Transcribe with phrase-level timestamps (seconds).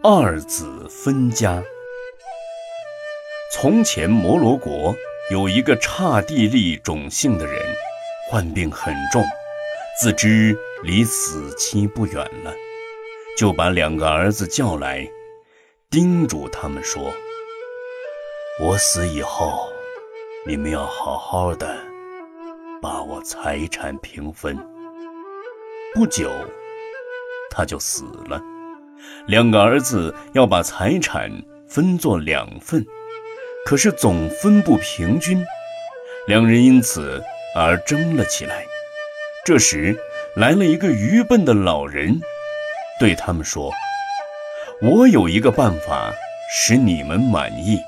[0.00, 1.60] 二子分家。
[3.52, 4.94] 从前摩罗国
[5.28, 7.60] 有一个刹帝利种姓的人，
[8.30, 9.24] 患病很重，
[10.00, 12.14] 自知离死期不远
[12.44, 12.54] 了，
[13.36, 15.04] 就把两个儿子叫来，
[15.90, 17.12] 叮嘱他们说
[18.62, 19.68] ：“我死以后，
[20.46, 21.76] 你们要好好的
[22.80, 24.56] 把我财产平分。”
[25.92, 26.30] 不久，
[27.50, 28.40] 他就死了。
[29.26, 31.30] 两个儿子要把财产
[31.68, 32.84] 分作两份，
[33.66, 35.44] 可是总分不平均，
[36.26, 37.22] 两人因此
[37.54, 38.64] 而争了起来。
[39.44, 39.96] 这时
[40.36, 42.20] 来了一个愚笨的老人，
[43.00, 43.72] 对他们说
[44.82, 46.12] ：“我有一个办法
[46.50, 47.78] 使你们满意。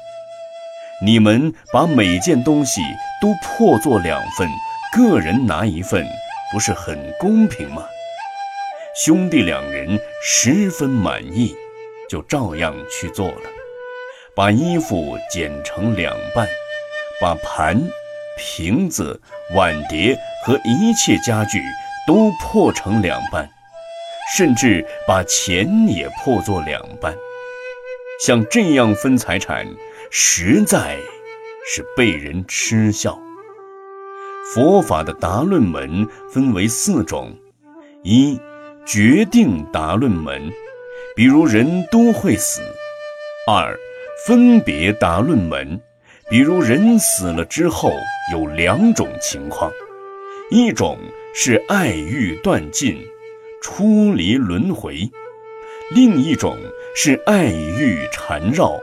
[1.03, 2.81] 你们把每件东西
[3.21, 4.49] 都破作两份，
[4.97, 6.07] 个人拿一份，
[6.53, 7.85] 不是很公平吗？”
[8.95, 11.55] 兄弟两人十分满意，
[12.09, 13.43] 就照样去做了。
[14.35, 16.47] 把衣服剪成两半，
[17.21, 17.81] 把盘、
[18.37, 19.21] 瓶子、
[19.55, 21.63] 碗碟和一切家具
[22.07, 23.49] 都破成两半，
[24.37, 27.15] 甚至把钱也破作两半。
[28.25, 29.67] 像这样分财产，
[30.11, 30.97] 实在
[31.65, 33.19] 是被人嗤笑。
[34.53, 37.39] 佛法的达论门分为四种：
[38.03, 38.39] 一。
[38.93, 40.51] 决定答论门，
[41.15, 42.61] 比如人都会死；
[43.47, 43.79] 二，
[44.27, 45.81] 分别答论门，
[46.29, 47.93] 比如人死了之后
[48.33, 49.71] 有两种情况，
[50.51, 50.99] 一种
[51.33, 53.01] 是爱欲断尽，
[53.63, 55.09] 出离轮回；
[55.95, 56.59] 另一种
[56.97, 58.77] 是爱欲缠绕，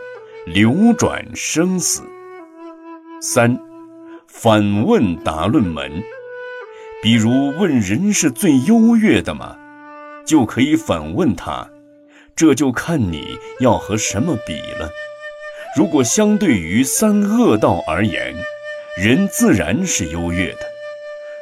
[0.46, 2.02] 流转生死。
[3.20, 3.60] 三，
[4.26, 6.02] 反问答论门，
[7.04, 9.58] 比如问人是最优越的吗？
[10.28, 11.70] 就可以反问他，
[12.36, 14.92] 这就看你要和什么比了。
[15.76, 18.36] 如果相对于三恶道而言，
[18.98, 20.60] 人自然是优越的；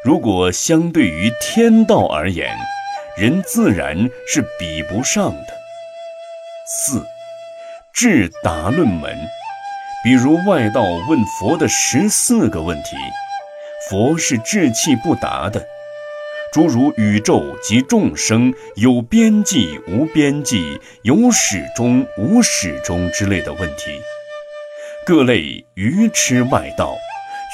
[0.03, 2.55] 如果相对于天道而言，
[3.17, 5.47] 人自然是比不上的。
[6.67, 7.03] 四，
[7.93, 9.17] 智答论门，
[10.03, 12.95] 比如外道问佛的十四个问题，
[13.89, 15.65] 佛是志气不答的。
[16.55, 23.91] 诸如宇宙及众生有边际无边际，有始终无始终之类的问题，
[25.05, 26.95] 各类愚痴外道，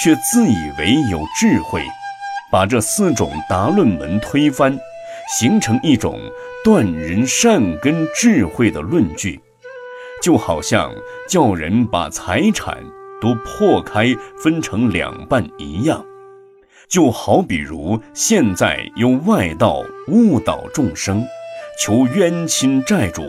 [0.03, 1.81] 却自以为有智慧，
[2.51, 4.77] 把这四种答论门推翻，
[5.35, 6.19] 形成一种
[6.63, 9.41] 断人善根智慧的论据，
[10.21, 10.93] 就好像
[11.27, 12.77] 叫人把财产
[13.19, 16.05] 都破开分成两半一样。
[16.91, 21.25] 就好比如现在用外道误导众生，
[21.79, 23.23] 求冤亲债主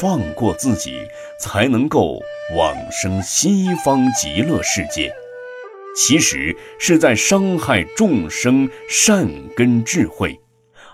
[0.00, 1.00] 放过自己，
[1.40, 2.20] 才能够
[2.56, 5.12] 往生西方极乐世界，
[5.96, 10.38] 其实是在伤害众生善根智慧，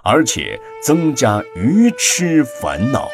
[0.03, 3.11] 而且增加愚痴烦恼。